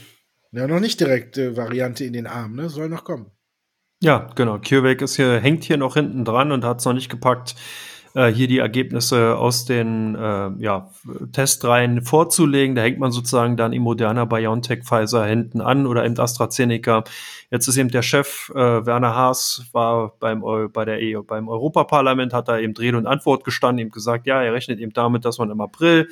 [0.55, 2.69] ja, noch nicht direkte Variante in den Arm, ne?
[2.69, 3.31] Soll noch kommen.
[4.03, 4.59] Ja, genau.
[4.59, 7.55] CureVac ist hier, hängt hier noch hinten dran und hat es noch nicht gepackt,
[8.15, 10.91] äh, hier die Ergebnisse aus den äh, ja,
[11.33, 12.75] Testreihen vorzulegen.
[12.75, 17.05] Da hängt man sozusagen dann im Moderna BioNTech Pfizer hinten an oder im AstraZeneca.
[17.51, 22.33] Jetzt ist eben der Chef äh, Werner Haas war beim bei der EU, beim Europaparlament
[22.33, 25.39] hat da eben Rede und Antwort gestanden, eben gesagt, ja, er rechnet eben damit, dass
[25.39, 26.09] man im April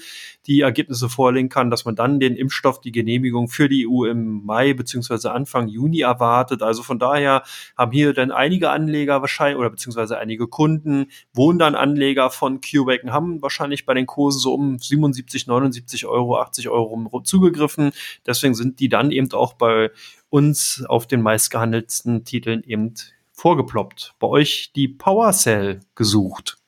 [0.47, 4.45] die Ergebnisse vorlegen kann, dass man dann den Impfstoff, die Genehmigung für die EU im
[4.45, 6.63] Mai beziehungsweise Anfang Juni erwartet.
[6.63, 7.43] Also von daher
[7.77, 13.05] haben hier dann einige Anleger wahrscheinlich oder beziehungsweise einige Kunden, wohnen dann Anleger von CureVac
[13.11, 17.93] haben wahrscheinlich bei den Kursen so um 77, 79 Euro, 80 Euro zugegriffen.
[18.27, 19.91] Deswegen sind die dann eben auch bei
[20.31, 22.95] uns auf den meistgehandelten Titeln eben
[23.33, 24.15] vorgeploppt.
[24.19, 26.59] Bei euch die PowerCell gesucht.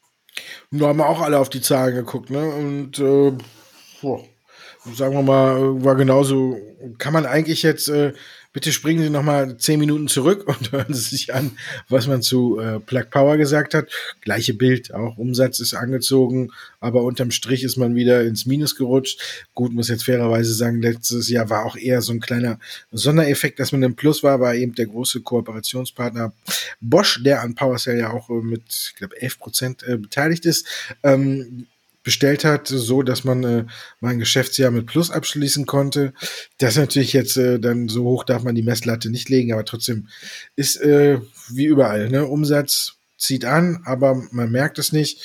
[0.71, 2.49] Da haben wir auch alle auf die Zahlen geguckt, ne?
[2.49, 3.33] Und äh,
[4.03, 4.25] boah,
[4.93, 6.57] sagen wir mal, war genauso,
[6.99, 8.13] kann man eigentlich jetzt äh,
[8.55, 12.23] Bitte springen Sie noch mal zehn Minuten zurück und hören Sie sich an, was man
[12.23, 13.89] zu äh, Plug Power gesagt hat.
[14.21, 19.45] Gleiche Bild, auch Umsatz ist angezogen, aber unterm Strich ist man wieder ins Minus gerutscht.
[19.55, 22.61] Gut, muss jetzt fairerweise sagen, letztes Jahr war auch eher so ein kleiner
[22.93, 26.33] Sondereffekt, dass man im Plus war, war eben der große Kooperationspartner
[26.81, 30.69] Bosch, der an PowerCell ja auch äh, mit, ich glaube, 11 Prozent äh, beteiligt ist.
[31.03, 31.67] Ähm,
[32.05, 33.65] bestellt hat, so dass man äh,
[34.01, 36.13] mein Geschäftsjahr mit Plus abschließen konnte.
[36.59, 39.65] Das ist natürlich jetzt äh, dann so hoch darf man die Messlatte nicht legen, aber
[39.65, 40.09] trotzdem
[40.55, 42.27] ist äh, wie überall, ne?
[42.27, 45.23] Umsatz zieht an, aber man merkt es nicht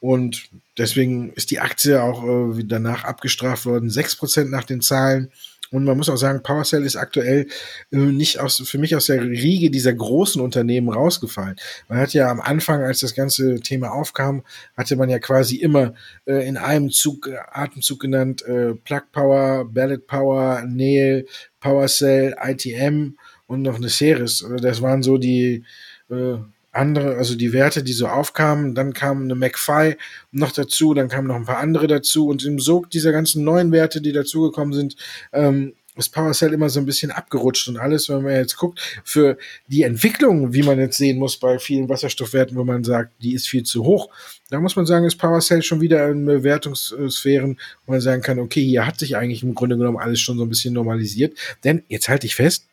[0.00, 2.24] und deswegen ist die Aktie auch
[2.56, 5.30] äh, danach abgestraft worden, sechs Prozent nach den Zahlen.
[5.72, 7.48] Und man muss auch sagen, PowerCell ist aktuell
[7.90, 11.56] äh, nicht aus, für mich aus der Riege dieser großen Unternehmen rausgefallen.
[11.88, 14.44] Man hat ja am Anfang, als das ganze Thema aufkam,
[14.76, 15.94] hatte man ja quasi immer
[16.26, 21.26] äh, in einem Zug, äh, Atemzug genannt, äh, Plug Power, Ballot Power, Nail,
[21.60, 24.46] PowerCell, ITM und noch eine Ceres.
[24.60, 25.64] Das waren so die
[26.10, 26.36] äh,
[26.72, 29.96] andere, also die Werte, die so aufkamen, dann kam eine McFi
[30.32, 33.70] noch dazu, dann kamen noch ein paar andere dazu und im Sog dieser ganzen neuen
[33.72, 34.96] Werte, die dazugekommen sind,
[35.32, 39.36] ähm, ist PowerCell immer so ein bisschen abgerutscht und alles, wenn man jetzt guckt, für
[39.66, 43.46] die Entwicklung, wie man jetzt sehen muss bei vielen Wasserstoffwerten, wo man sagt, die ist
[43.46, 44.08] viel zu hoch,
[44.48, 48.64] da muss man sagen, ist PowerCell schon wieder in Bewertungssphären, wo man sagen kann, okay,
[48.64, 52.08] hier hat sich eigentlich im Grunde genommen alles schon so ein bisschen normalisiert, denn jetzt
[52.08, 52.68] halte ich fest,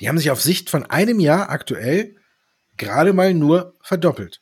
[0.00, 2.14] die haben sich auf Sicht von einem Jahr aktuell
[2.76, 4.40] gerade mal nur verdoppelt.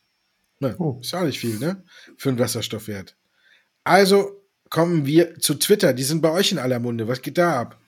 [0.61, 0.99] Ne, oh.
[1.01, 1.85] Ist auch nicht viel, ne?
[2.17, 3.17] Für einen Wasserstoffwert.
[3.85, 5.93] Also kommen wir zu Twitter.
[5.93, 7.09] Die sind bei euch in aller Munde.
[7.09, 7.82] Was geht da ab?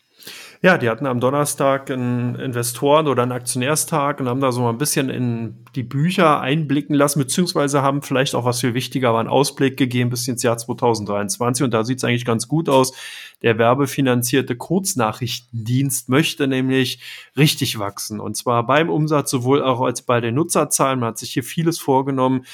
[0.64, 4.70] Ja, die hatten am Donnerstag einen Investoren- oder einen Aktionärstag und haben da so mal
[4.70, 9.20] ein bisschen in die Bücher einblicken lassen, beziehungsweise haben vielleicht auch, was viel wichtiger war,
[9.20, 11.64] einen Ausblick gegeben bis ins Jahr 2023.
[11.64, 12.94] Und da sieht es eigentlich ganz gut aus.
[13.42, 17.00] Der werbefinanzierte Kurznachrichtendienst möchte nämlich
[17.37, 18.18] richtig wachsen.
[18.18, 20.98] Und zwar beim Umsatz sowohl auch als bei den Nutzerzahlen.
[20.98, 22.46] Man hat sich hier vieles vorgenommen.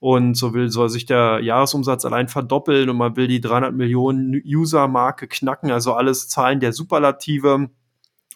[0.00, 4.40] Und so will, soll sich der Jahresumsatz allein verdoppeln und man will die 300 Millionen
[4.44, 5.72] User-Marke knacken.
[5.72, 7.70] Also alles Zahlen der Superlative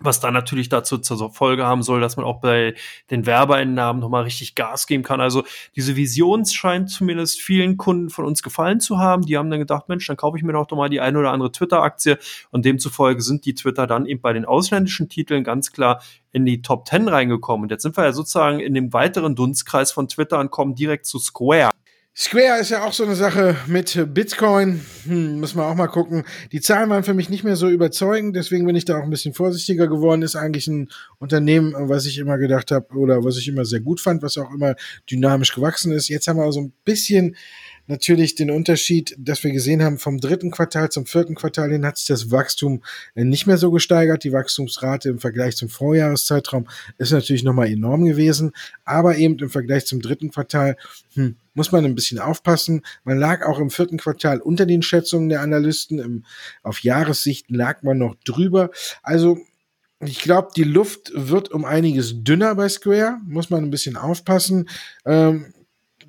[0.04, 2.74] was dann natürlich dazu zur Folge haben soll, dass man auch bei
[3.10, 5.20] den Werbeeinnahmen nochmal richtig Gas geben kann.
[5.20, 5.44] Also
[5.76, 9.22] diese Vision scheint zumindest vielen Kunden von uns gefallen zu haben.
[9.22, 11.32] Die haben dann gedacht, Mensch, dann kaufe ich mir doch doch mal die eine oder
[11.32, 12.18] andere Twitter-Aktie.
[12.50, 16.62] Und demzufolge sind die Twitter dann eben bei den ausländischen Titeln ganz klar in die
[16.62, 17.64] Top 10 reingekommen.
[17.64, 21.06] Und jetzt sind wir ja sozusagen in dem weiteren Dunstkreis von Twitter und kommen direkt
[21.06, 21.70] zu Square.
[22.14, 24.84] Square ist ja auch so eine Sache mit Bitcoin.
[25.04, 26.24] Hm, muss man auch mal gucken.
[26.52, 29.08] Die Zahlen waren für mich nicht mehr so überzeugend, deswegen bin ich da auch ein
[29.10, 30.20] bisschen vorsichtiger geworden.
[30.20, 33.98] Ist eigentlich ein Unternehmen, was ich immer gedacht habe oder was ich immer sehr gut
[33.98, 34.74] fand, was auch immer
[35.10, 36.08] dynamisch gewachsen ist.
[36.08, 37.34] Jetzt haben wir so ein bisschen
[37.86, 41.98] natürlich den Unterschied, dass wir gesehen haben, vom dritten Quartal zum vierten Quartal hin hat
[41.98, 42.82] sich das Wachstum
[43.14, 44.24] äh, nicht mehr so gesteigert.
[44.24, 46.68] Die Wachstumsrate im Vergleich zum Vorjahreszeitraum
[46.98, 48.52] ist natürlich nochmal enorm gewesen,
[48.84, 50.76] aber eben im Vergleich zum dritten Quartal
[51.14, 52.82] hm, muss man ein bisschen aufpassen.
[53.04, 55.98] Man lag auch im vierten Quartal unter den Schätzungen der Analysten.
[55.98, 56.24] Im,
[56.62, 58.70] auf Jahressicht lag man noch drüber.
[59.02, 59.38] Also
[60.04, 63.18] ich glaube, die Luft wird um einiges dünner bei Square.
[63.24, 64.68] Muss man ein bisschen aufpassen.
[65.04, 65.52] Ähm,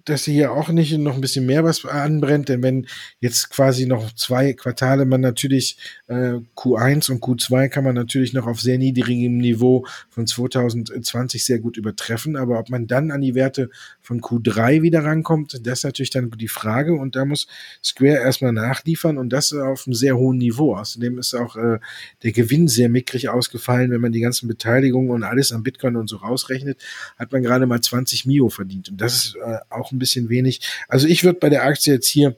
[0.06, 2.88] dass hier auch nicht noch ein bisschen mehr was anbrennt, denn wenn
[3.20, 8.48] jetzt quasi noch zwei Quartale man natürlich äh, Q1 und Q2 kann man natürlich noch
[8.48, 13.36] auf sehr niedrigem Niveau von 2020 sehr gut übertreffen, aber ob man dann an die
[13.36, 13.70] Werte
[14.04, 17.48] von Q3 wieder rankommt, das ist natürlich dann die Frage und da muss
[17.84, 20.76] Square erstmal nachliefern und das auf einem sehr hohen Niveau.
[20.76, 21.80] Außerdem ist auch äh,
[22.22, 26.08] der Gewinn sehr mickrig ausgefallen, wenn man die ganzen Beteiligungen und alles an Bitcoin und
[26.08, 26.84] so rausrechnet,
[27.18, 30.62] hat man gerade mal 20 Mio verdient und das ist äh, auch ein bisschen wenig.
[30.88, 32.36] Also ich würde bei der Aktie jetzt hier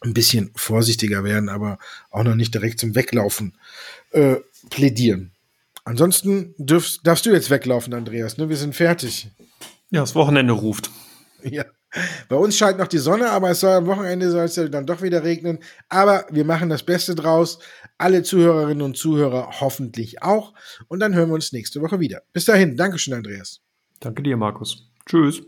[0.00, 1.78] ein bisschen vorsichtiger werden, aber
[2.10, 3.54] auch noch nicht direkt zum Weglaufen
[4.10, 4.36] äh,
[4.70, 5.30] plädieren.
[5.84, 8.38] Ansonsten dürfst, darfst du jetzt weglaufen, Andreas.
[8.38, 8.48] Ne?
[8.48, 9.28] Wir sind fertig.
[9.90, 10.90] Ja, das Wochenende ruft.
[11.42, 11.64] Ja.
[12.28, 14.86] Bei uns scheint noch die Sonne, aber es soll am Wochenende soll es ja dann
[14.86, 15.58] doch wieder regnen.
[15.88, 17.58] Aber wir machen das Beste draus.
[17.98, 20.54] Alle Zuhörerinnen und Zuhörer hoffentlich auch.
[20.86, 22.22] Und dann hören wir uns nächste Woche wieder.
[22.32, 22.76] Bis dahin.
[22.76, 23.60] Dankeschön, Andreas.
[23.98, 24.88] Danke dir, Markus.
[25.06, 25.42] Tschüss.